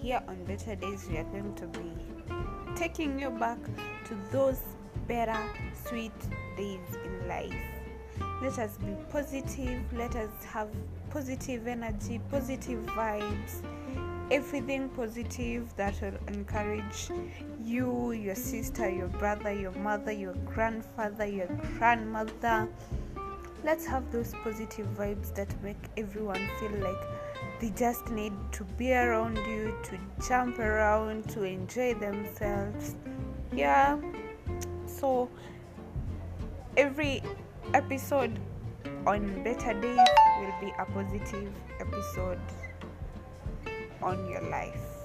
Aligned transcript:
here 0.00 0.22
on 0.28 0.44
Better 0.44 0.76
Days, 0.76 1.06
we 1.10 1.18
are 1.18 1.24
going 1.24 1.54
to 1.56 1.66
be 1.66 1.92
taking 2.76 3.18
you 3.18 3.30
back 3.30 3.58
to 4.06 4.16
those 4.30 4.60
better, 5.06 5.36
sweet 5.86 6.12
days 6.56 6.80
in 7.04 7.28
life. 7.28 7.52
Let 8.42 8.58
us 8.58 8.78
be 8.78 8.94
positive, 9.10 9.80
let 9.92 10.14
us 10.14 10.30
have 10.44 10.68
positive 11.10 11.66
energy, 11.66 12.20
positive 12.30 12.84
vibes, 12.86 13.64
everything 14.30 14.88
positive 14.90 15.74
that 15.76 16.00
will 16.00 16.18
encourage 16.28 17.08
you, 17.64 18.12
your 18.12 18.36
sister, 18.36 18.88
your 18.88 19.08
brother, 19.08 19.52
your 19.52 19.72
mother, 19.72 20.12
your 20.12 20.34
grandfather, 20.44 21.26
your 21.26 21.48
grandmother. 21.78 22.68
Let's 23.64 23.86
have 23.86 24.10
those 24.12 24.32
positive 24.44 24.86
vibes 24.96 25.34
that 25.34 25.62
make 25.62 25.76
everyone 25.96 26.48
feel 26.58 26.72
like 26.80 27.02
they 27.60 27.70
just 27.70 28.08
need 28.10 28.32
to 28.52 28.64
be 28.64 28.92
around 28.92 29.36
you, 29.36 29.74
to 29.84 29.98
jump 30.26 30.58
around, 30.58 31.28
to 31.30 31.42
enjoy 31.42 31.94
themselves. 31.94 32.94
Yeah. 33.52 33.98
So 34.86 35.28
every 36.76 37.22
episode 37.74 38.38
on 39.06 39.42
Better 39.42 39.74
Days 39.80 40.08
will 40.40 40.54
be 40.60 40.72
a 40.78 40.84
positive 40.84 41.52
episode 41.80 42.40
on 44.02 44.28
your 44.30 44.42
life. 44.42 44.97